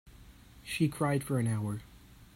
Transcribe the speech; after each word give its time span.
She 0.63 0.87
cried 0.89 1.23
for 1.23 1.37
an 1.37 1.45
hour. 1.47 1.81